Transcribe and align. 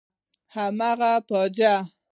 هماغه 0.55 1.11
فوجي. 1.27 1.73